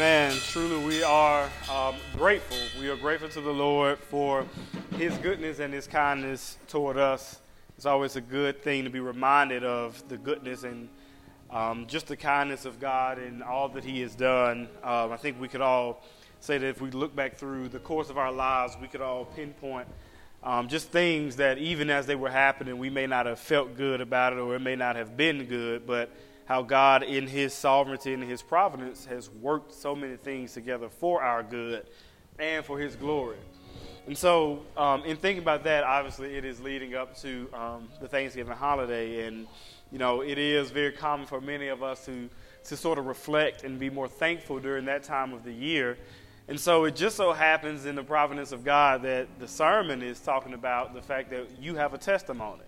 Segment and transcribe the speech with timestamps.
[0.00, 0.34] Amen.
[0.46, 2.56] Truly, we are um, grateful.
[2.80, 4.46] We are grateful to the Lord for
[4.96, 7.38] His goodness and His kindness toward us.
[7.76, 10.88] It's always a good thing to be reminded of the goodness and
[11.50, 14.68] um, just the kindness of God and all that He has done.
[14.82, 16.02] Um, I think we could all
[16.40, 19.26] say that if we look back through the course of our lives, we could all
[19.26, 19.86] pinpoint
[20.42, 24.00] um, just things that even as they were happening, we may not have felt good
[24.00, 26.10] about it or it may not have been good, but
[26.50, 31.22] how God, in His sovereignty and His providence, has worked so many things together for
[31.22, 31.86] our good
[32.40, 33.36] and for His glory.
[34.08, 38.08] And so, um, in thinking about that, obviously, it is leading up to um, the
[38.08, 39.46] Thanksgiving holiday, and
[39.92, 42.28] you know, it is very common for many of us to
[42.64, 45.98] to sort of reflect and be more thankful during that time of the year.
[46.48, 50.18] And so, it just so happens in the providence of God that the sermon is
[50.18, 52.64] talking about the fact that you have a testimony.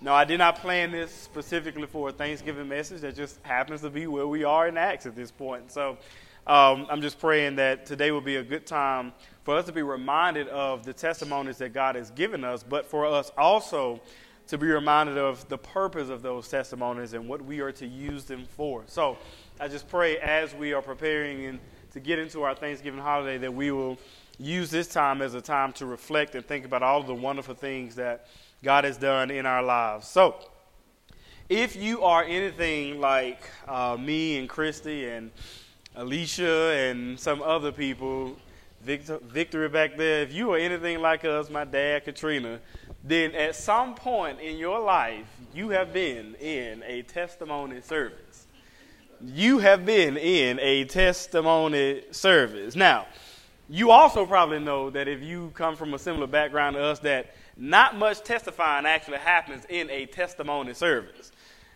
[0.00, 3.00] No, I did not plan this specifically for a Thanksgiving message.
[3.00, 5.72] That just happens to be where we are in Acts at this point.
[5.72, 5.98] So
[6.46, 9.82] um, I'm just praying that today will be a good time for us to be
[9.82, 14.00] reminded of the testimonies that God has given us, but for us also
[14.46, 18.24] to be reminded of the purpose of those testimonies and what we are to use
[18.24, 18.84] them for.
[18.86, 19.18] So
[19.58, 21.58] I just pray as we are preparing and
[21.90, 23.98] to get into our Thanksgiving holiday that we will
[24.38, 27.96] use this time as a time to reflect and think about all the wonderful things
[27.96, 28.28] that
[28.62, 30.08] God has done in our lives.
[30.08, 30.36] So,
[31.48, 35.30] if you are anything like uh, me and Christy and
[35.94, 38.36] Alicia and some other people,
[38.82, 42.60] Victor, Victory back there, if you are anything like us, my dad, Katrina,
[43.02, 48.46] then at some point in your life, you have been in a testimony service.
[49.20, 52.76] You have been in a testimony service.
[52.76, 53.06] Now,
[53.68, 57.34] you also probably know that if you come from a similar background to us, that
[57.56, 61.32] not much testifying actually happens in a testimony service.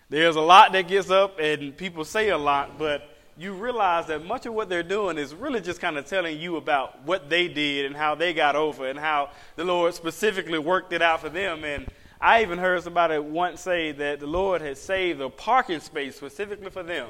[0.09, 4.25] There's a lot that gets up and people say a lot, but you realize that
[4.25, 7.49] much of what they're doing is really just kind of telling you about what they
[7.49, 11.29] did and how they got over and how the Lord specifically worked it out for
[11.29, 11.65] them.
[11.65, 11.87] And
[12.21, 16.71] I even heard somebody once say that the Lord had saved a parking space specifically
[16.71, 17.09] for them.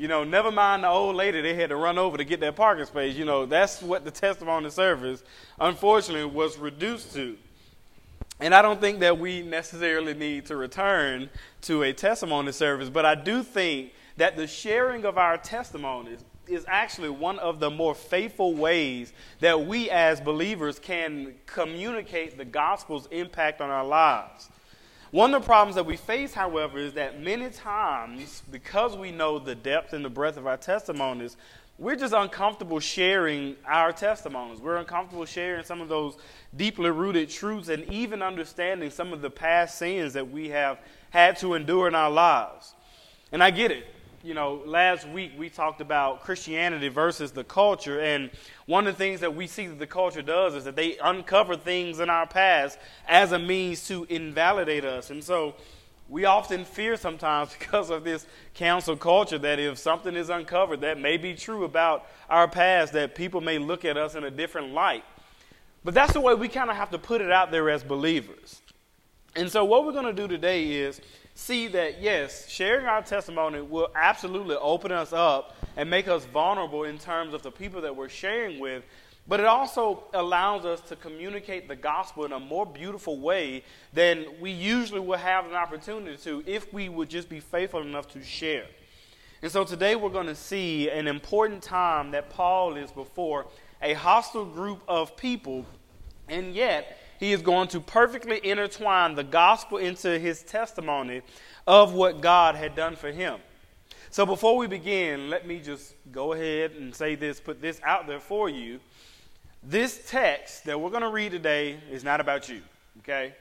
[0.00, 2.56] You know, never mind the old lady they had to run over to get that
[2.56, 3.14] parking space.
[3.16, 5.22] You know, that's what the testimony service,
[5.60, 7.36] unfortunately, was reduced to.
[8.40, 11.28] And I don't think that we necessarily need to return
[11.62, 16.64] to a testimony service, but I do think that the sharing of our testimonies is
[16.66, 23.06] actually one of the more faithful ways that we as believers can communicate the gospel's
[23.10, 24.48] impact on our lives.
[25.10, 29.40] One of the problems that we face, however, is that many times, because we know
[29.40, 31.36] the depth and the breadth of our testimonies,
[31.78, 34.60] we're just uncomfortable sharing our testimonies.
[34.60, 36.16] We're uncomfortable sharing some of those
[36.56, 40.78] deeply rooted truths and even understanding some of the past sins that we have
[41.08, 42.74] had to endure in our lives.
[43.32, 43.86] And I get it.
[44.22, 48.28] You know, last week we talked about Christianity versus the culture, and
[48.66, 51.56] one of the things that we see that the culture does is that they uncover
[51.56, 52.78] things in our past
[53.08, 55.08] as a means to invalidate us.
[55.08, 55.54] And so
[56.10, 61.00] we often fear sometimes because of this cancel culture that if something is uncovered that
[61.00, 64.74] may be true about our past, that people may look at us in a different
[64.74, 65.04] light.
[65.82, 68.60] But that's the way we kind of have to put it out there as believers.
[69.34, 71.00] And so, what we're going to do today is
[71.40, 76.84] see that, yes, sharing our testimony will absolutely open us up and make us vulnerable
[76.84, 78.84] in terms of the people that we're sharing with,
[79.26, 83.64] but it also allows us to communicate the gospel in a more beautiful way
[83.94, 88.06] than we usually would have an opportunity to if we would just be faithful enough
[88.12, 88.66] to share.
[89.40, 93.46] And so today we're going to see an important time that Paul is before
[93.80, 95.64] a hostile group of people,
[96.28, 101.20] and yet he is going to perfectly intertwine the gospel into his testimony
[101.66, 103.38] of what God had done for him.
[104.10, 108.06] So before we begin, let me just go ahead and say this, put this out
[108.06, 108.80] there for you.
[109.62, 112.62] This text that we're going to read today is not about you,
[113.00, 113.34] okay?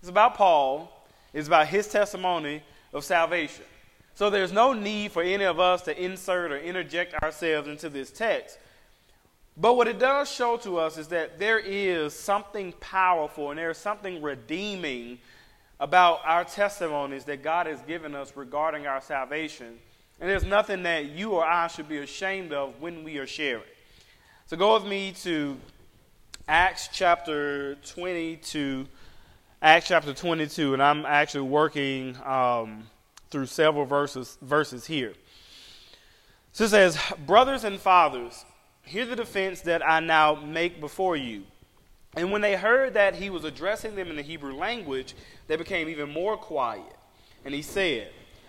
[0.00, 0.90] It's about Paul.
[1.34, 2.62] It's about his testimony
[2.94, 3.66] of salvation.
[4.14, 8.10] So there's no need for any of us to insert or interject ourselves into this
[8.10, 8.58] text.
[9.56, 13.70] But what it does show to us is that there is something powerful and there
[13.70, 15.18] is something redeeming
[15.78, 19.78] about our testimonies that God has given us regarding our salvation.
[20.20, 23.62] And there's nothing that you or I should be ashamed of when we are sharing.
[24.46, 25.56] So go with me to
[26.46, 28.86] Acts chapter 22.
[29.62, 32.84] Acts chapter 22, and I'm actually working um,
[33.30, 35.14] through several verses, verses here.
[36.52, 38.44] So it says, Brothers and fathers,
[38.90, 41.44] hear the defense that I now make before you.
[42.16, 45.14] And when they heard that he was addressing them in the Hebrew language,
[45.46, 46.94] they became even more quiet.
[47.44, 48.08] And he said,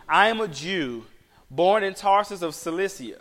[0.10, 1.06] I am a Jew,
[1.50, 3.20] born in Tarsus of Cilicia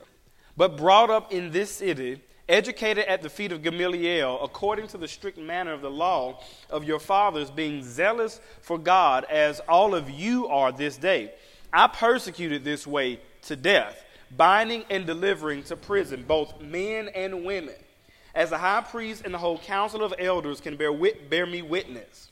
[0.60, 5.08] but brought up in this city, educated at the feet of Gamaliel, according to the
[5.08, 6.38] strict manner of the law
[6.68, 11.32] of your fathers, being zealous for God, as all of you are this day.
[11.72, 14.04] I persecuted this way to death,
[14.36, 17.74] binding and delivering to prison both men and women,
[18.34, 21.62] as the high priest and the whole council of elders can bear, wit- bear me
[21.62, 22.30] witness.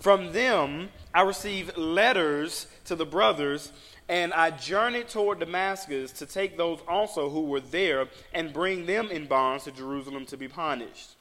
[0.00, 3.72] From them I received letters to the brothers
[4.08, 9.10] and I journeyed toward Damascus to take those also who were there and bring them
[9.10, 11.16] in bonds to Jerusalem to be punished.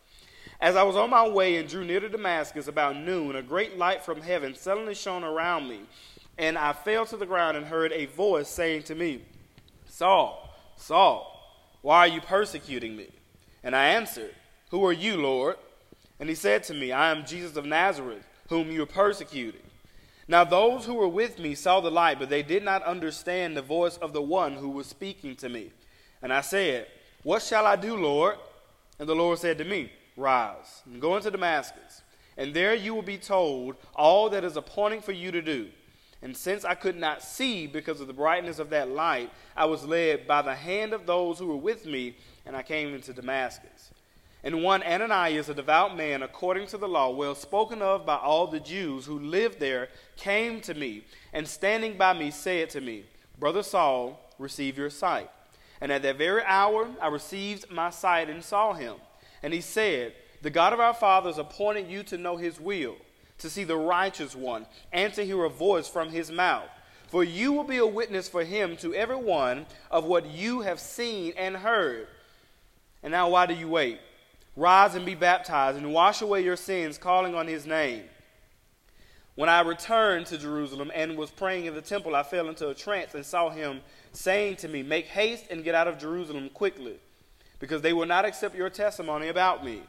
[0.62, 3.78] As I was on my way and drew near to Damascus about noon, a great
[3.78, 5.82] light from heaven suddenly shone around me,
[6.38, 9.24] and I fell to the ground and heard a voice saying to me,
[9.96, 11.42] Saul, Saul,
[11.82, 13.08] why are you persecuting me?
[13.64, 14.36] And I answered,
[14.72, 15.56] Who are you, Lord?
[16.20, 19.62] And he said to me, I am Jesus of Nazareth, whom you are persecuting.
[20.28, 23.62] Now those who were with me saw the light, but they did not understand the
[23.62, 25.72] voice of the one who was speaking to me.
[26.22, 26.88] And I said,
[27.24, 28.36] What shall I do, Lord?
[29.00, 32.02] And the Lord said to me, Rise and go into Damascus,
[32.36, 35.70] and there you will be told all that is appointing for you to do.
[36.26, 39.86] And since I could not see because of the brightness of that light, I was
[39.86, 42.18] led by the hand of those who were with me,
[42.48, 43.92] and I came into Damascus.
[44.44, 48.48] And one Ananias, a devout man according to the law, well spoken of by all
[48.48, 53.06] the Jews who lived there, came to me, and standing by me said to me,
[53.38, 55.30] Brother Saul, receive your sight.
[55.80, 58.96] And at that very hour I received my sight and saw him.
[59.44, 62.96] And he said, The God of our fathers appointed you to know his will,
[63.40, 66.70] to see the righteous one, and to hear a voice from his mouth.
[67.10, 71.34] For you will be a witness for him to everyone of what you have seen
[71.38, 72.08] and heard.
[73.04, 74.00] And now, why do you wait?
[74.56, 78.04] Rise and be baptized and wash away your sins, calling on his name.
[79.36, 82.74] When I returned to Jerusalem and was praying in the temple, I fell into a
[82.74, 83.82] trance and saw him
[84.14, 86.96] saying to me, Make haste and get out of Jerusalem quickly,
[87.60, 89.84] because they will not accept your testimony about me.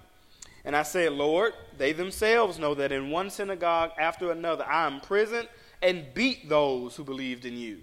[0.66, 5.48] And I said, Lord, they themselves know that in one synagogue after another I imprisoned
[5.80, 7.78] and beat those who believed in you.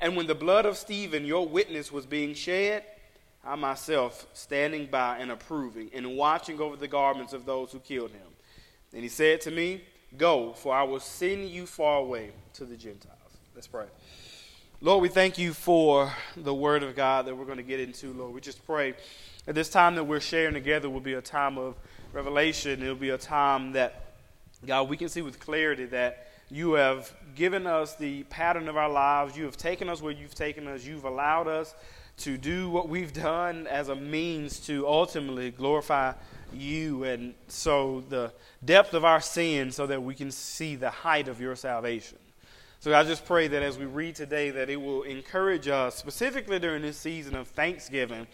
[0.00, 2.84] And when the blood of Stephen, your witness, was being shed,
[3.42, 8.10] I myself standing by and approving and watching over the garments of those who killed
[8.10, 8.26] him.
[8.92, 9.82] And he said to me,
[10.18, 13.16] Go, for I will send you far away to the Gentiles.
[13.54, 13.86] Let's pray.
[14.82, 18.12] Lord, we thank you for the word of God that we're going to get into,
[18.12, 18.34] Lord.
[18.34, 18.94] We just pray
[19.46, 21.76] at this time that we're sharing together will be a time of
[22.12, 22.82] revelation.
[22.82, 24.04] It'll be a time that,
[24.66, 28.88] God, we can see with clarity that you have given us the pattern of our
[28.88, 29.36] lives.
[29.36, 30.84] You have taken us where you've taken us.
[30.84, 31.74] You've allowed us
[32.18, 36.12] to do what we've done as a means to ultimately glorify
[36.52, 38.32] you and so the
[38.64, 42.18] depth of our sin so that we can see the height of your salvation.
[42.80, 46.58] So I just pray that as we read today that it will encourage us specifically
[46.58, 48.26] during this season of Thanksgiving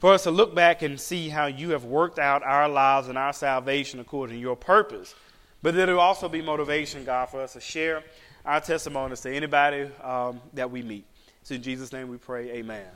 [0.00, 3.18] for us to look back and see how you have worked out our lives and
[3.18, 5.14] our salvation according to your purpose.
[5.62, 8.02] But that it will also be motivation, God, for us to share
[8.46, 11.04] our testimonies to anybody um, that we meet.
[11.42, 12.86] So in Jesus' name we pray, amen.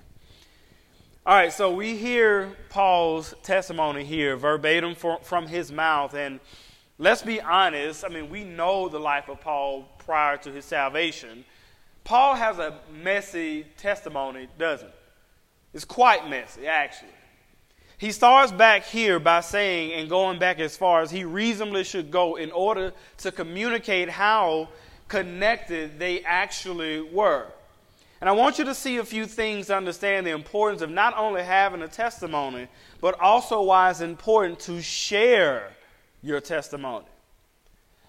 [1.26, 6.14] All right, so we hear Paul's testimony here verbatim for, from his mouth.
[6.14, 6.40] And
[6.96, 11.44] let's be honest, I mean, we know the life of Paul prior to his salvation.
[12.02, 14.94] Paul has a messy testimony, doesn't it?
[15.74, 17.10] It's quite messy, actually.
[17.98, 22.10] He starts back here by saying and going back as far as he reasonably should
[22.10, 24.68] go in order to communicate how
[25.08, 27.46] connected they actually were.
[28.20, 31.16] And I want you to see a few things to understand the importance of not
[31.16, 32.68] only having a testimony,
[33.00, 35.70] but also why it's important to share
[36.22, 37.06] your testimony.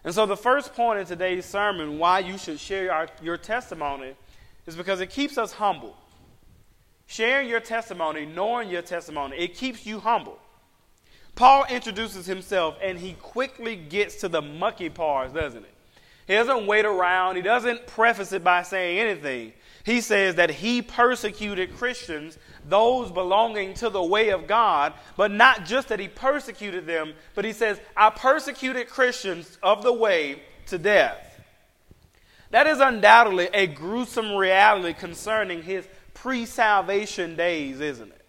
[0.03, 4.13] And so, the first point in today's sermon, why you should share our, your testimony,
[4.67, 5.97] is because it keeps us humble.
[7.07, 10.39] Sharing your testimony, knowing your testimony, it keeps you humble.
[11.35, 15.69] Paul introduces himself and he quickly gets to the mucky parts, doesn't he?
[16.27, 19.53] He doesn't wait around, he doesn't preface it by saying anything
[19.85, 25.63] he says that he persecuted Christians, those belonging to the way of God, but not
[25.63, 30.79] just that he persecuted them, but he says, I persecuted Christians of the way to
[30.79, 31.39] death.
[32.49, 35.87] That is undoubtedly a gruesome reality concerning his
[36.25, 38.25] pre salvation days, isn't it?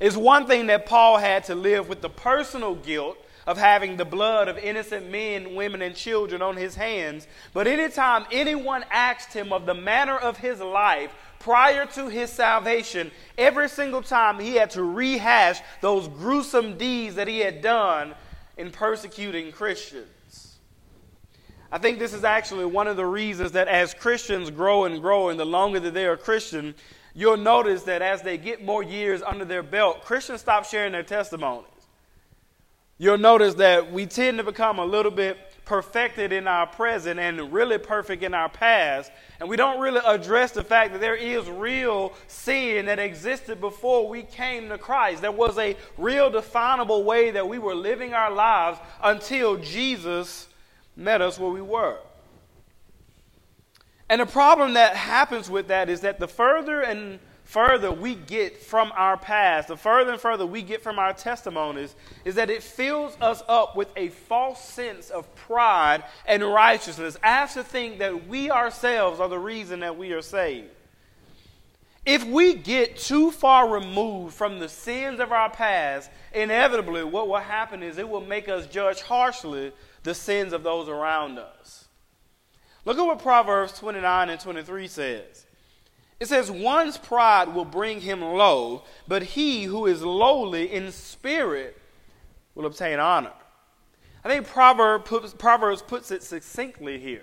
[0.00, 4.04] It's one thing that Paul had to live with the personal guilt of having the
[4.04, 7.28] blood of innocent men, women, and children on his hands.
[7.54, 13.12] But anytime anyone asked him of the manner of his life prior to his salvation,
[13.38, 18.12] every single time he had to rehash those gruesome deeds that he had done
[18.56, 20.08] in persecuting Christians.
[21.70, 25.28] I think this is actually one of the reasons that as Christians grow and grow,
[25.28, 26.74] and the longer that they are Christian,
[27.14, 31.02] you'll notice that as they get more years under their belt, Christians stop sharing their
[31.02, 31.66] testimonies.
[32.96, 37.52] You'll notice that we tend to become a little bit perfected in our present and
[37.52, 39.12] really perfect in our past.
[39.38, 44.08] And we don't really address the fact that there is real sin that existed before
[44.08, 45.20] we came to Christ.
[45.20, 50.48] There was a real definable way that we were living our lives until Jesus
[50.98, 51.96] met us where we were.
[54.10, 58.62] And the problem that happens with that is that the further and further we get
[58.62, 62.62] from our past, the further and further we get from our testimonies, is that it
[62.62, 68.26] fills us up with a false sense of pride and righteousness as to think that
[68.26, 70.68] we ourselves are the reason that we are saved.
[72.04, 77.36] If we get too far removed from the sins of our past, inevitably what will
[77.36, 81.88] happen is it will make us judge harshly the sins of those around us.
[82.84, 85.46] Look at what Proverbs 29 and 23 says.
[86.20, 91.80] It says, One's pride will bring him low, but he who is lowly in spirit
[92.54, 93.32] will obtain honor.
[94.24, 97.22] I think Proverbs puts, Proverbs puts it succinctly here.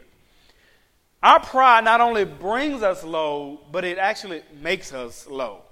[1.21, 5.63] Our pride not only brings us low, but it actually makes us low.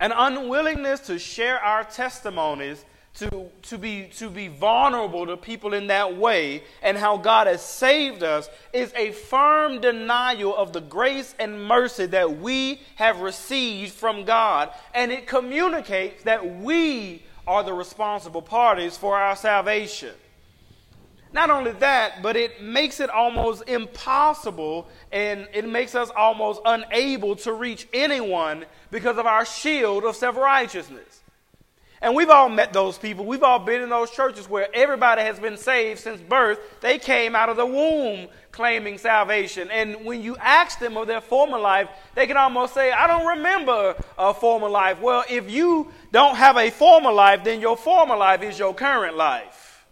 [0.00, 2.84] An unwillingness to share our testimonies
[3.16, 7.62] to, to, be, to be vulnerable to people in that way and how God has
[7.62, 13.92] saved us is a firm denial of the grace and mercy that we have received
[13.92, 14.70] from God.
[14.94, 20.14] And it communicates that we are the responsible parties for our salvation.
[21.32, 27.36] Not only that, but it makes it almost impossible and it makes us almost unable
[27.36, 31.23] to reach anyone because of our shield of self righteousness.
[32.04, 33.24] And we've all met those people.
[33.24, 36.58] We've all been in those churches where everybody has been saved since birth.
[36.82, 39.70] They came out of the womb claiming salvation.
[39.70, 43.26] And when you ask them of their former life, they can almost say, I don't
[43.38, 45.00] remember a former life.
[45.00, 49.16] Well, if you don't have a former life, then your former life is your current
[49.16, 49.86] life.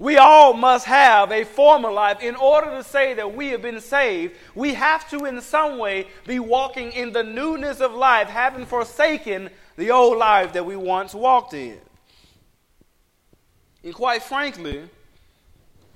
[0.00, 2.20] We all must have a former life.
[2.22, 6.08] In order to say that we have been saved, we have to, in some way,
[6.26, 11.14] be walking in the newness of life, having forsaken the old life that we once
[11.14, 11.78] walked in.
[13.84, 14.82] And quite frankly,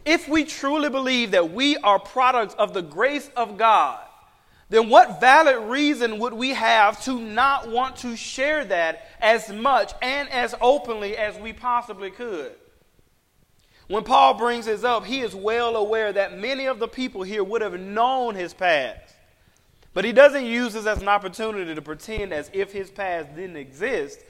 [0.05, 3.99] if we truly believe that we are products of the grace of God,
[4.69, 9.93] then what valid reason would we have to not want to share that as much
[10.01, 12.53] and as openly as we possibly could?
[13.89, 17.43] When Paul brings this up, he is well aware that many of the people here
[17.43, 19.12] would have known his past.
[19.95, 23.57] But he doesn't use this as an opportunity to pretend as if his past didn't
[23.57, 24.21] exist,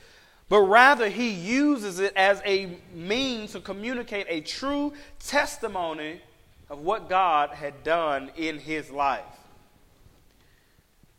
[0.49, 6.21] but rather he uses it as a means to communicate a true testimony
[6.69, 9.23] of what God had done in his life.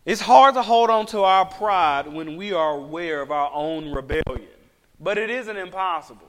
[0.05, 3.93] It's hard to hold on to our pride when we are aware of our own
[3.93, 4.49] rebellion,
[4.99, 6.27] but it isn't impossible.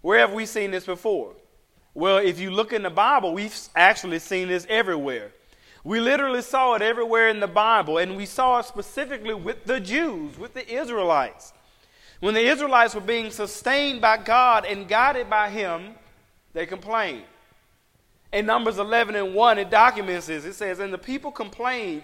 [0.00, 1.34] Where have we seen this before?
[1.94, 5.32] Well, if you look in the Bible, we've actually seen this everywhere.
[5.86, 9.78] We literally saw it everywhere in the Bible, and we saw it specifically with the
[9.78, 11.52] Jews, with the Israelites.
[12.18, 15.94] When the Israelites were being sustained by God and guided by Him,
[16.54, 17.22] they complained.
[18.32, 20.44] In Numbers 11 and 1, it documents this.
[20.44, 22.02] It says, And the people complained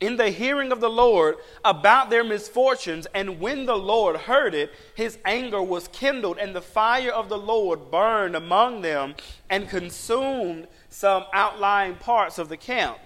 [0.00, 4.72] in the hearing of the Lord about their misfortunes, and when the Lord heard it,
[4.96, 9.14] his anger was kindled, and the fire of the Lord burned among them
[9.48, 12.96] and consumed some outlying parts of the camp.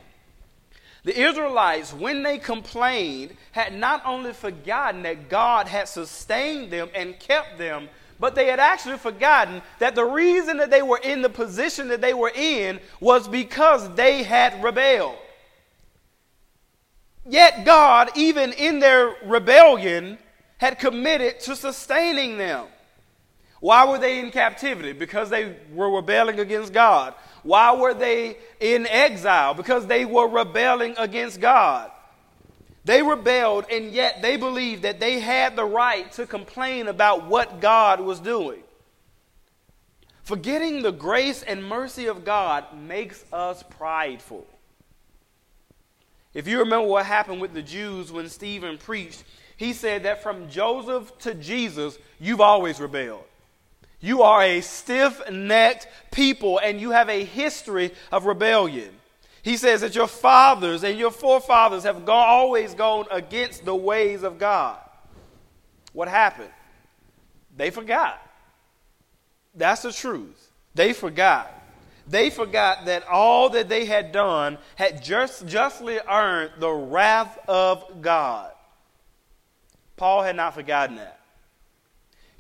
[1.03, 7.19] The Israelites, when they complained, had not only forgotten that God had sustained them and
[7.19, 7.89] kept them,
[8.21, 12.01] but they had actually forgotten that the reason that they were in the position that
[12.01, 15.19] they were in was because they had rebelled.
[17.27, 20.17] Yet God, even in their rebellion,
[20.59, 22.67] had committed to sustaining them.
[23.59, 24.93] Why were they in captivity?
[24.93, 27.15] Because they were rebelling against God.
[27.43, 29.55] Why were they in exile?
[29.55, 31.91] Because they were rebelling against God.
[32.85, 37.61] They rebelled, and yet they believed that they had the right to complain about what
[37.61, 38.63] God was doing.
[40.23, 44.47] Forgetting the grace and mercy of God makes us prideful.
[46.33, 49.25] If you remember what happened with the Jews when Stephen preached,
[49.57, 53.25] he said that from Joseph to Jesus, you've always rebelled.
[54.01, 58.91] You are a stiff necked people and you have a history of rebellion.
[59.43, 64.23] He says that your fathers and your forefathers have gone, always gone against the ways
[64.23, 64.79] of God.
[65.93, 66.51] What happened?
[67.57, 68.21] They forgot.
[69.55, 70.51] That's the truth.
[70.75, 71.53] They forgot.
[72.07, 78.03] They forgot that all that they had done had just justly earned the wrath of
[78.03, 78.53] God.
[79.97, 81.20] Paul had not forgotten that.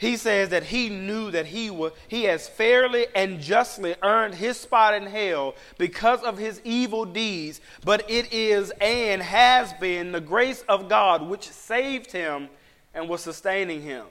[0.00, 4.56] He says that he knew that he, was, he has fairly and justly earned his
[4.56, 10.20] spot in hell because of his evil deeds, but it is and has been the
[10.22, 12.48] grace of God which saved him
[12.94, 14.06] and was sustaining him.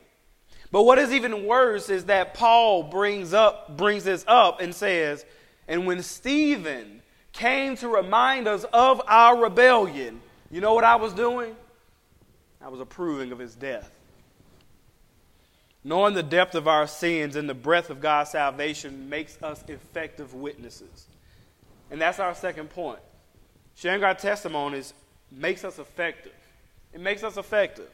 [0.71, 5.25] But what is even worse is that Paul brings up brings this up and says,
[5.67, 11.13] and when Stephen came to remind us of our rebellion, you know what I was
[11.13, 11.55] doing?
[12.61, 13.98] I was approving of his death.
[15.83, 20.33] Knowing the depth of our sins and the breadth of God's salvation makes us effective
[20.33, 21.07] witnesses.
[21.89, 22.99] And that's our second point.
[23.75, 24.93] Sharing our testimonies
[25.31, 26.33] makes us effective.
[26.93, 27.89] It makes us effective.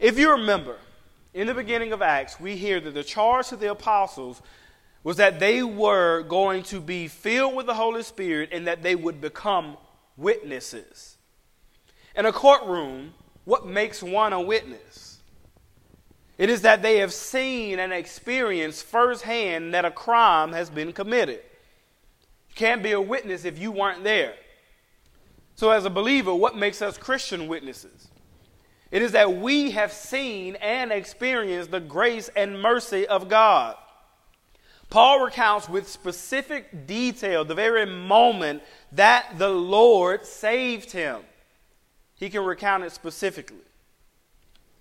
[0.00, 0.76] If you remember,
[1.34, 4.42] in the beginning of Acts, we hear that the charge to the apostles
[5.04, 8.94] was that they were going to be filled with the Holy Spirit and that they
[8.94, 9.76] would become
[10.16, 11.16] witnesses.
[12.14, 15.11] In a courtroom, what makes one a witness?
[16.38, 21.40] It is that they have seen and experienced firsthand that a crime has been committed.
[22.48, 24.34] You can't be a witness if you weren't there.
[25.54, 28.08] So, as a believer, what makes us Christian witnesses?
[28.90, 33.76] It is that we have seen and experienced the grace and mercy of God.
[34.90, 38.62] Paul recounts with specific detail the very moment
[38.92, 41.20] that the Lord saved him.
[42.14, 43.64] He can recount it specifically.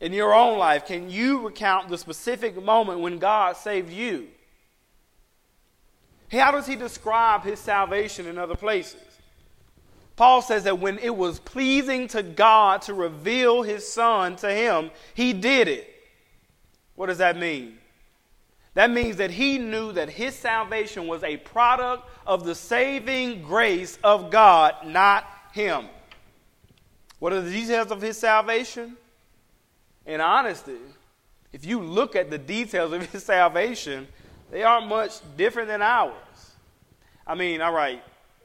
[0.01, 4.27] In your own life, can you recount the specific moment when God saved you?
[6.31, 9.01] How does he describe his salvation in other places?
[10.15, 14.89] Paul says that when it was pleasing to God to reveal his son to him,
[15.13, 15.87] he did it.
[16.95, 17.77] What does that mean?
[18.73, 23.99] That means that he knew that his salvation was a product of the saving grace
[24.03, 25.85] of God, not him.
[27.19, 28.97] What are the details of his salvation?
[30.05, 30.77] In honesty,
[31.53, 34.07] if you look at the details of his salvation,
[34.49, 36.13] they aren't much different than ours.
[37.25, 38.03] I mean, all right,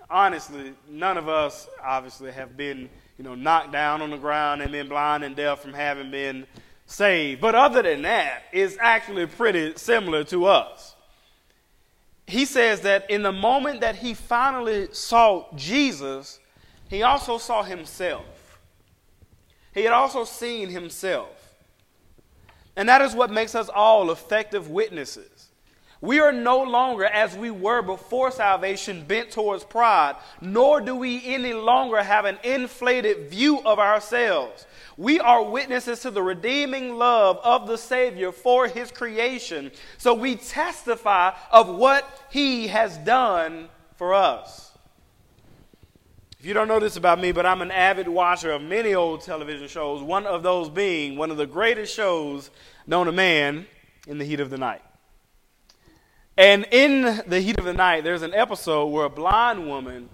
[0.08, 2.88] honestly, none of us obviously have been,
[3.18, 6.46] you know, knocked down on the ground and been blind and deaf from having been
[6.86, 7.40] saved.
[7.40, 10.94] But other than that, it's actually pretty similar to us.
[12.26, 16.40] He says that in the moment that he finally saw Jesus,
[16.88, 18.60] he also saw himself.
[19.72, 21.35] He had also seen himself.
[22.76, 25.48] And that is what makes us all effective witnesses.
[26.02, 31.34] We are no longer, as we were before salvation, bent towards pride, nor do we
[31.34, 34.66] any longer have an inflated view of ourselves.
[34.98, 39.70] We are witnesses to the redeeming love of the Savior for His creation.
[39.96, 44.65] So we testify of what He has done for us.
[46.46, 49.66] You don't know this about me, but I'm an avid watcher of many old television
[49.66, 52.52] shows, one of those being one of the greatest shows
[52.86, 53.66] known to man
[54.06, 54.82] in the heat of the night.
[56.36, 60.08] And in the heat of the night, there's an episode where a blind woman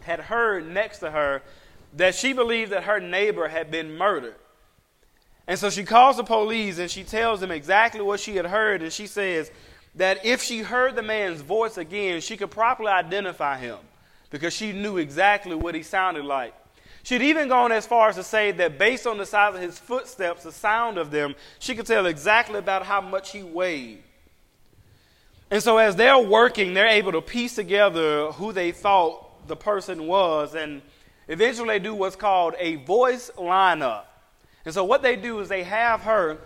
[0.00, 1.42] had heard next to her
[1.92, 4.36] that she believed that her neighbor had been murdered.
[5.46, 8.80] And so she calls the police and she tells them exactly what she had heard.
[8.80, 9.50] And she says
[9.94, 13.76] that if she heard the man's voice again, she could properly identify him
[14.30, 16.54] because she knew exactly what he sounded like.
[17.02, 19.78] She'd even gone as far as to say that based on the size of his
[19.78, 24.02] footsteps, the sound of them, she could tell exactly about how much he weighed.
[25.50, 30.08] And so, as they're working, they're able to piece together who they thought the person
[30.08, 30.82] was, and
[31.28, 34.06] eventually they do what's called a voice lineup.
[34.64, 36.38] And so, what they do is they have her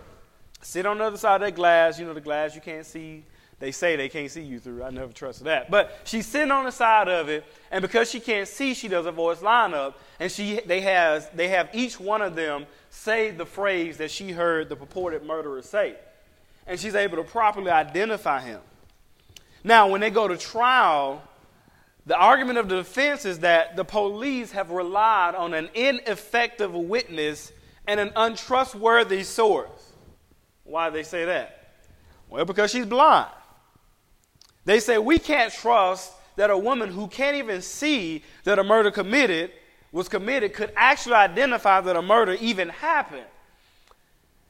[0.61, 3.23] sit on the other side of that glass, you know, the glass you can't see.
[3.61, 4.83] They say they can't see you through.
[4.83, 5.69] I never trusted that.
[5.69, 9.05] But she's sitting on the side of it, and because she can't see, she does
[9.05, 13.45] a voice lineup, and she they has they have each one of them say the
[13.45, 15.95] phrase that she heard the purported murderer say,
[16.65, 18.61] and she's able to properly identify him.
[19.63, 21.21] Now, when they go to trial,
[22.07, 27.51] the argument of the defense is that the police have relied on an ineffective witness
[27.85, 29.93] and an untrustworthy source.
[30.63, 31.75] Why do they say that?
[32.27, 33.29] Well, because she's blind.
[34.65, 38.91] They say we can't trust that a woman who can't even see that a murder
[38.91, 39.51] committed
[39.91, 43.25] was committed could actually identify that a murder even happened.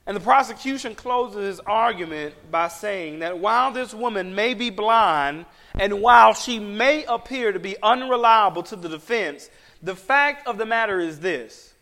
[0.05, 5.45] And the prosecution closes his argument by saying that while this woman may be blind
[5.75, 9.49] and while she may appear to be unreliable to the defense,
[9.81, 11.73] the fact of the matter is this.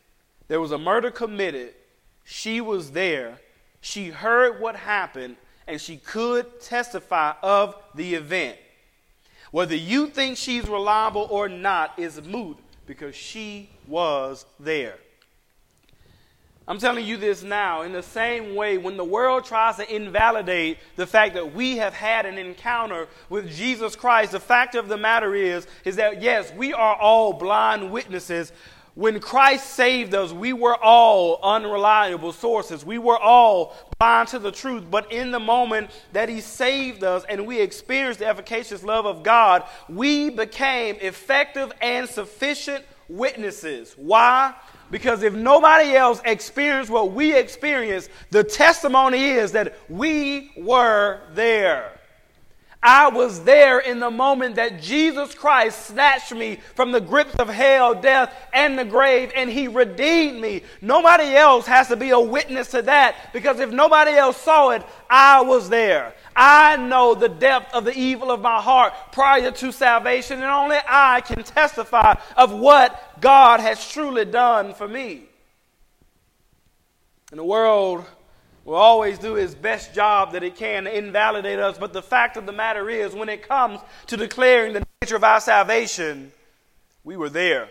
[0.47, 1.73] There was a murder committed,
[2.23, 3.39] she was there,
[3.81, 5.37] she heard what happened,
[5.69, 8.57] and she could testify of the event.
[9.51, 14.97] Whether you think she's reliable or not is moot because she was there.
[16.67, 17.81] I'm telling you this now.
[17.81, 21.95] In the same way, when the world tries to invalidate the fact that we have
[21.95, 26.53] had an encounter with Jesus Christ, the fact of the matter is, is that yes,
[26.53, 28.51] we are all blind witnesses.
[28.99, 32.83] When Christ saved us, we were all unreliable sources.
[32.83, 34.83] We were all blind to the truth.
[34.91, 39.23] But in the moment that He saved us and we experienced the efficacious love of
[39.23, 43.93] God, we became effective and sufficient witnesses.
[43.95, 44.53] Why?
[44.91, 51.98] Because if nobody else experienced what we experienced, the testimony is that we were there.
[52.81, 57.49] I was there in the moment that Jesus Christ snatched me from the grips of
[57.49, 60.63] hell, death, and the grave, and He redeemed me.
[60.81, 64.85] Nobody else has to be a witness to that because if nobody else saw it,
[65.09, 66.13] I was there.
[66.33, 70.77] I know the depth of the evil of my heart prior to salvation, and only
[70.87, 75.23] I can testify of what God has truly done for me.
[77.33, 78.05] In the world,
[78.65, 81.77] will always do his best job that it can to invalidate us.
[81.77, 85.23] But the fact of the matter is, when it comes to declaring the nature of
[85.23, 86.31] our salvation,
[87.03, 87.69] we were there.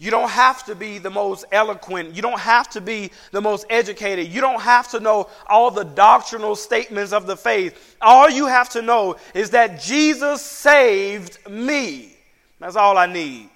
[0.00, 2.16] You don't have to be the most eloquent.
[2.16, 4.28] You don't have to be the most educated.
[4.28, 7.96] You don't have to know all the doctrinal statements of the faith.
[8.00, 12.16] All you have to know is that Jesus saved me.
[12.58, 13.50] That's all I need.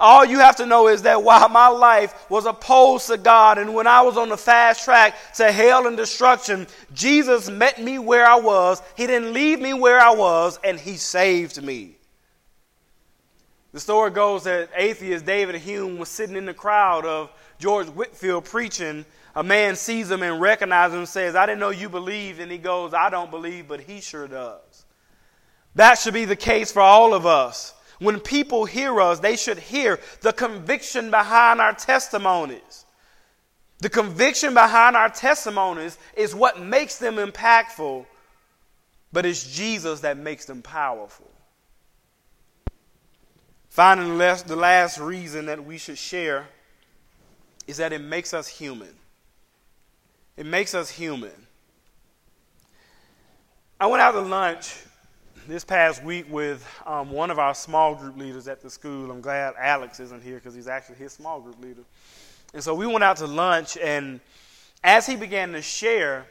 [0.00, 3.74] All you have to know is that while my life was opposed to God and
[3.74, 8.26] when I was on the fast track to hell and destruction, Jesus met me where
[8.26, 8.80] I was.
[8.96, 11.96] He didn't leave me where I was, and He saved me.
[13.72, 18.46] The story goes that atheist David Hume was sitting in the crowd of George Whitefield
[18.46, 19.04] preaching.
[19.36, 22.40] A man sees him and recognizes him and says, I didn't know you believed.
[22.40, 24.86] And he goes, I don't believe, but he sure does.
[25.76, 27.74] That should be the case for all of us.
[28.00, 32.86] When people hear us, they should hear the conviction behind our testimonies.
[33.78, 38.06] The conviction behind our testimonies is what makes them impactful,
[39.12, 41.30] but it's Jesus that makes them powerful.
[43.68, 46.48] Finally, the last reason that we should share
[47.66, 48.94] is that it makes us human.
[50.38, 51.46] It makes us human.
[53.78, 54.74] I went out to lunch
[55.50, 59.10] this past week with um, one of our small group leaders at the school.
[59.10, 61.82] I'm glad Alex isn't here because he's actually his small group leader.
[62.54, 64.20] And so we went out to lunch, and
[64.84, 66.24] as he began to share,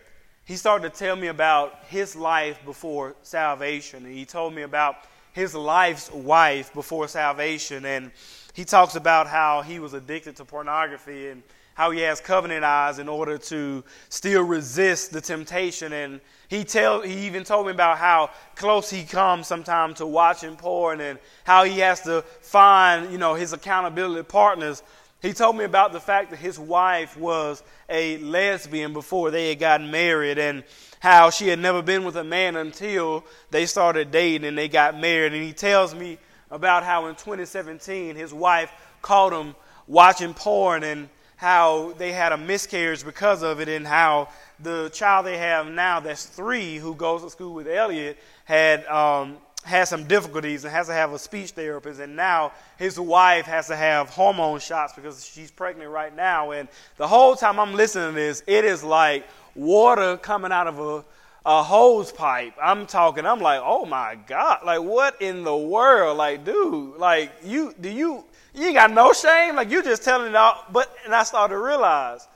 [0.45, 4.05] he started to tell me about his life before salvation.
[4.05, 4.95] And he told me about
[5.33, 7.83] his life's wife before salvation.
[7.83, 8.11] And
[8.53, 12.99] he talks about how he was addicted to pornography and how he has Covenant Eyes
[12.99, 15.93] in order to still resist the temptation.
[15.93, 20.55] And he tell he even told me about how close he comes sometimes to watching
[20.55, 24.83] porn and how he has to find, you know, his accountability partners.
[25.21, 29.59] He told me about the fact that his wife was a lesbian before they had
[29.59, 30.63] gotten married and
[30.99, 34.99] how she had never been with a man until they started dating and they got
[34.99, 35.33] married.
[35.33, 36.17] And he tells me
[36.51, 39.55] about how in 2017 his wife caught him
[39.87, 44.27] watching porn and how they had a miscarriage because of it, and how
[44.59, 49.37] the child they have now, that's three, who goes to school with Elliot, had um,
[49.63, 53.67] has some difficulties and has to have a speech therapist, and now his wife has
[53.67, 56.51] to have hormone shots because she's pregnant right now.
[56.51, 59.25] And the whole time I'm listening to this, it is like
[59.55, 61.05] water coming out of a
[61.45, 62.53] a hose pipe.
[62.61, 63.25] I'm talking.
[63.25, 64.59] I'm like, oh my god!
[64.65, 66.17] Like, what in the world?
[66.17, 68.25] Like, dude, like you do you
[68.59, 69.55] you ain't got no shame.
[69.55, 70.71] Like you just telling it out.
[70.73, 72.27] But and I started to realize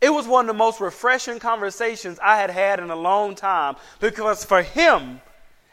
[0.00, 3.76] it was one of the most refreshing conversations I had had in a long time
[4.00, 5.20] because for him,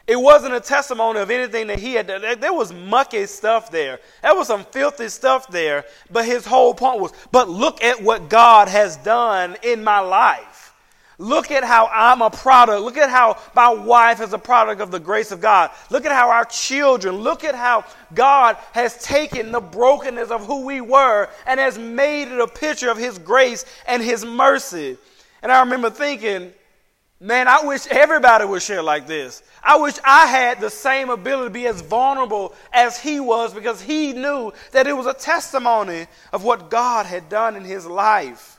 [0.06, 2.40] it wasn't a testimony of anything that he had done.
[2.40, 4.00] There was mucky stuff there.
[4.22, 5.84] There was some filthy stuff there.
[6.10, 10.67] But his whole point was, but look at what God has done in my life.
[11.20, 12.82] Look at how I'm a product.
[12.82, 15.72] Look at how my wife is a product of the grace of God.
[15.90, 20.64] Look at how our children, look at how God has taken the brokenness of who
[20.64, 24.96] we were and has made it a picture of His grace and His mercy.
[25.42, 26.52] And I remember thinking,
[27.18, 29.42] man, I wish everybody would share like this.
[29.60, 33.82] I wish I had the same ability to be as vulnerable as He was because
[33.82, 38.57] He knew that it was a testimony of what God had done in His life.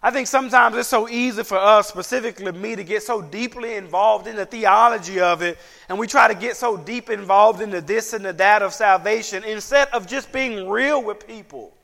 [0.00, 4.28] I think sometimes it's so easy for us, specifically me, to get so deeply involved
[4.28, 5.58] in the theology of it,
[5.88, 8.72] and we try to get so deep involved in the this and the that of
[8.72, 11.76] salvation instead of just being real with people.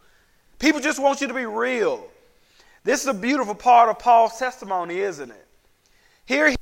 [0.60, 2.06] People just want you to be real.
[2.84, 5.46] This is a beautiful part of Paul's testimony, isn't it?
[6.24, 6.56] Here he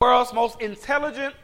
[0.00, 1.34] world's most intelligent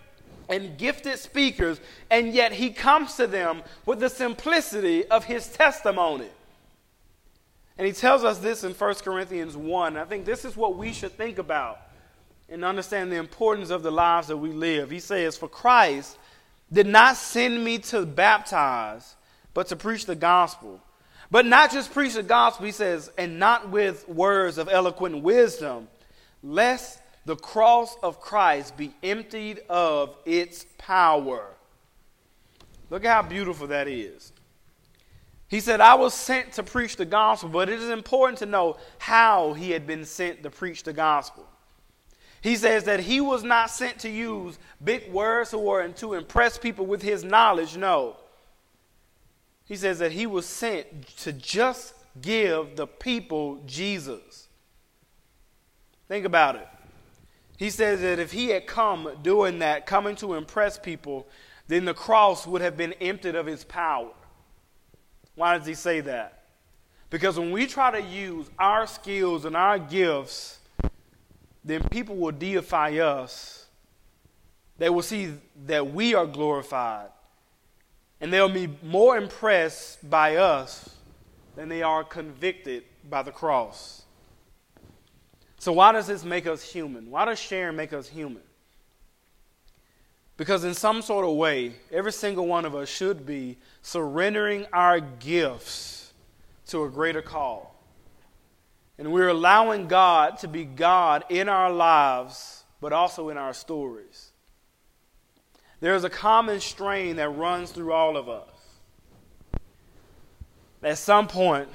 [0.49, 6.29] and gifted speakers, and yet he comes to them with the simplicity of his testimony.
[7.79, 9.97] And he tells us this in 1 Corinthians 1.
[9.97, 11.81] I think this is what we should think about
[12.49, 14.91] and understand the importance of the lives that we live.
[14.91, 16.19] He says, For Christ
[16.73, 19.15] did not send me to baptize,
[19.55, 20.81] but to preach the gospel.
[21.31, 25.89] But not just preach the gospel, he says, and not with words of eloquent wisdom,
[26.43, 31.47] lest the cross of Christ be emptied of its power.
[32.91, 34.33] Look at how beautiful that is.
[35.49, 38.77] He said, I was sent to preach the gospel, but it is important to know
[38.99, 41.47] how he had been sent to preach the gospel.
[42.41, 46.87] He says that he was not sent to use big words or to impress people
[46.87, 47.77] with his knowledge.
[47.77, 48.17] No.
[49.65, 54.49] He says that he was sent to just give the people Jesus.
[56.09, 56.69] Think about it.
[57.57, 61.27] He says that if he had come doing that, coming to impress people,
[61.67, 64.11] then the cross would have been emptied of its power.
[65.39, 66.43] Why does he say that?
[67.11, 70.59] Because when we try to use our skills and our gifts,
[71.65, 73.67] then people will deify us.
[74.79, 75.35] They will see
[75.67, 77.11] that we are glorified.
[78.21, 80.91] And they'll be more impressed by us
[81.55, 84.03] than they are convicted by the cross.
[85.61, 87.13] So, why does this make us human?
[87.13, 88.43] Why does sharing make us human?
[90.39, 95.01] Because, in some sort of way, every single one of us should be surrendering our
[95.01, 96.15] gifts
[96.69, 97.75] to a greater call.
[98.99, 104.31] And we're allowing God to be God in our lives, but also in our stories.
[105.81, 108.49] There's a common strain that runs through all of us.
[110.85, 111.69] At some point,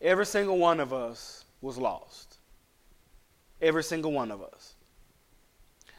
[0.00, 2.38] every single one of us was lost.
[3.60, 4.55] Every single one of us.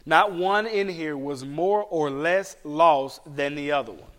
[0.07, 4.09] Not one in here was more or less lost than the other one.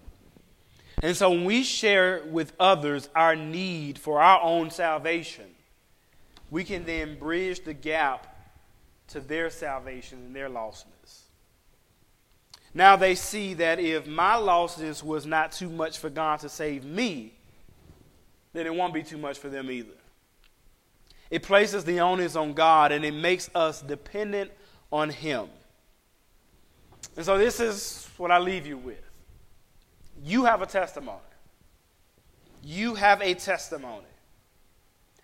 [1.03, 5.47] And so when we share with others our need for our own salvation,
[6.51, 8.27] we can then bridge the gap
[9.09, 11.23] to their salvation and their lostness.
[12.75, 16.85] Now they see that if my lostness was not too much for God to save
[16.85, 17.33] me,
[18.53, 19.89] then it won't be too much for them either.
[21.31, 24.51] It places the onus on God and it makes us dependent
[24.93, 25.49] on Him.
[27.19, 29.03] And so, this is what I leave you with.
[30.23, 31.19] You have a testimony.
[32.63, 34.07] You have a testimony.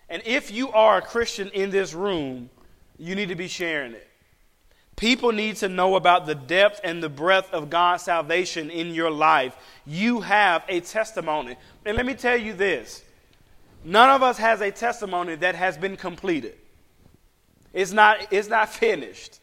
[0.09, 2.49] And if you are a Christian in this room,
[2.99, 4.09] you need to be sharing it.
[4.97, 9.09] People need to know about the depth and the breadth of God's salvation in your
[9.09, 9.55] life.
[9.85, 11.55] You have a testimony.
[11.85, 13.05] And let me tell you this
[13.85, 16.57] None of us has a testimony that has been completed.
[17.71, 19.39] It's not, it's not finished.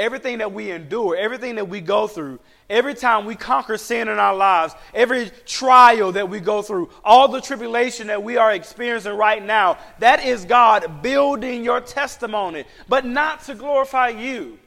[0.00, 4.18] Everything that we endure, everything that we go through, every time we conquer sin in
[4.18, 9.14] our lives, every trial that we go through, all the tribulation that we are experiencing
[9.14, 14.58] right now, that is God building your testimony, but not to glorify you.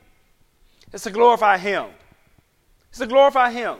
[0.93, 1.87] It's to glorify Him.
[2.89, 3.77] It's to glorify Him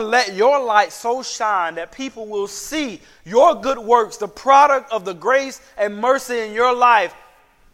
[0.00, 5.04] let your light so shine that people will see your good works, the product of
[5.04, 7.14] the grace and mercy in your life,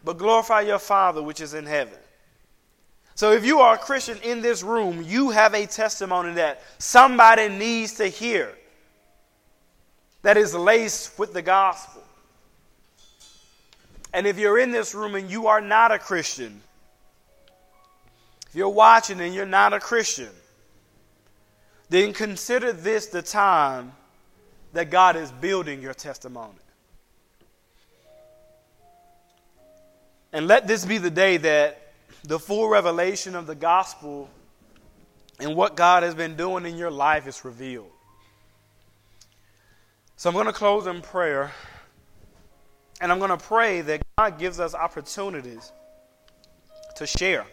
[0.03, 1.97] but glorify your Father which is in heaven.
[3.15, 7.49] So, if you are a Christian in this room, you have a testimony that somebody
[7.49, 8.55] needs to hear
[10.21, 12.03] that is laced with the gospel.
[14.13, 16.61] And if you're in this room and you are not a Christian,
[18.47, 20.29] if you're watching and you're not a Christian,
[21.89, 23.91] then consider this the time
[24.73, 26.57] that God is building your testimony.
[30.31, 34.29] And let this be the day that the full revelation of the gospel
[35.39, 37.89] and what God has been doing in your life is revealed.
[40.17, 41.51] So I'm going to close in prayer.
[43.01, 45.71] And I'm going to pray that God gives us opportunities
[46.97, 47.45] to share.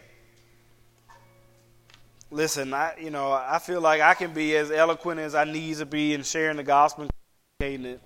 [2.33, 5.77] Listen, I you know I feel like I can be as eloquent as I need
[5.77, 7.11] to be in sharing the gospel and
[7.61, 8.01] communicating it.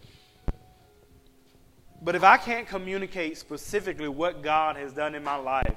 [2.02, 5.76] But if I can't communicate specifically what God has done in my life,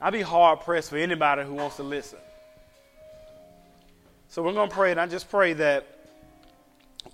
[0.00, 2.18] I'd be hard pressed for anybody who wants to listen.
[4.28, 5.86] So we're going to pray, and I just pray that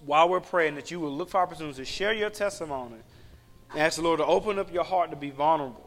[0.05, 2.97] while we're praying, that you will look for opportunities to share your testimony
[3.71, 5.85] and ask the Lord to open up your heart to be vulnerable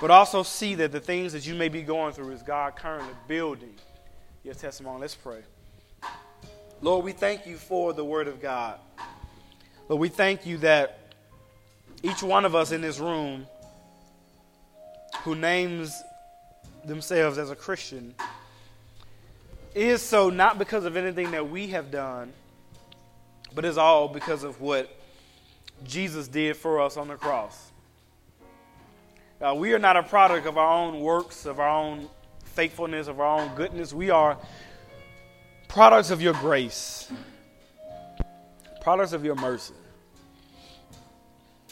[0.00, 3.14] but also see that the things that you may be going through is God currently
[3.26, 3.74] building
[4.42, 5.00] your testimony.
[5.00, 5.40] Let's pray.
[6.82, 8.78] Lord, we thank you for the Word of God.
[9.88, 11.05] Lord, we thank you that
[12.02, 13.46] each one of us in this room
[15.22, 16.02] who names
[16.84, 18.14] themselves as a Christian
[19.74, 22.32] is so not because of anything that we have done,
[23.54, 24.88] but is all because of what
[25.84, 27.72] Jesus did for us on the cross.
[29.40, 32.08] Uh, we are not a product of our own works, of our own
[32.44, 33.92] faithfulness, of our own goodness.
[33.92, 34.38] We are
[35.68, 37.12] products of your grace,
[38.80, 39.74] products of your mercy.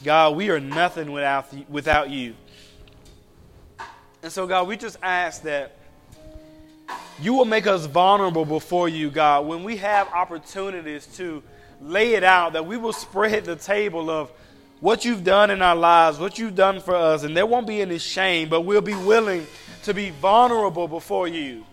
[0.02, 2.34] God, we are nothing without, without you.
[4.22, 5.76] And so, God, we just ask that
[7.20, 11.42] you will make us vulnerable before you, God, when we have opportunities to
[11.80, 14.32] lay it out, that we will spread the table of
[14.80, 17.80] what you've done in our lives, what you've done for us, and there won't be
[17.80, 19.46] any shame, but we'll be willing
[19.84, 21.64] to be vulnerable before you.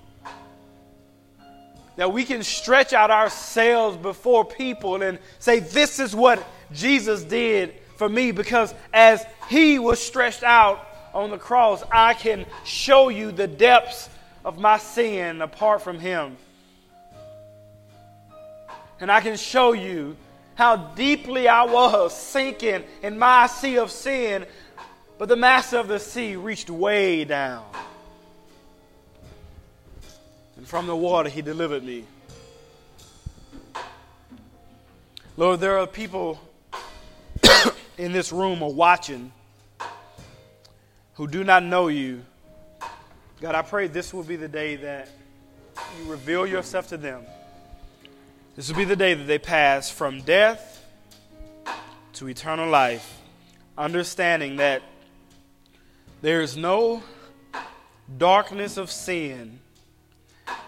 [1.95, 7.73] That we can stretch out ourselves before people and say, This is what Jesus did
[8.01, 13.31] for me, because as He was stretched out on the cross, I can show you
[13.31, 14.09] the depths
[14.43, 16.35] of my sin apart from Him.
[18.99, 20.17] And I can show you
[20.55, 24.47] how deeply I was sinking in my sea of sin,
[25.19, 27.63] but the master of the sea reached way down.
[30.57, 32.05] And from the water, He delivered me.
[35.37, 36.39] Lord, there are people
[38.01, 39.31] in this room or watching
[41.13, 42.23] who do not know you
[43.41, 45.09] God, I pray this will be the day that
[45.97, 47.23] you reveal yourself to them.
[48.55, 50.85] This will be the day that they pass from death
[52.13, 53.19] to eternal life,
[53.79, 54.83] understanding that
[56.21, 57.01] there is no
[58.19, 59.59] darkness of sin,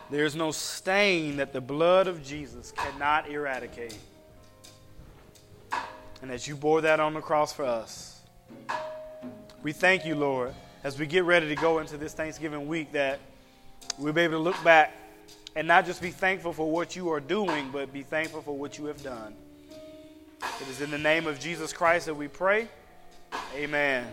[0.10, 4.00] there is no stain that the blood of Jesus cannot eradicate.
[6.24, 8.20] And as you bore that on the cross for us,
[9.62, 13.20] we thank you, Lord as we get ready to go into this Thanksgiving week that
[13.98, 14.94] we'll be able to look back
[15.56, 18.78] and not just be thankful for what you are doing, but be thankful for what
[18.78, 19.34] you have done.
[20.62, 22.68] It is in the name of Jesus Christ that we pray.
[23.56, 24.06] Amen.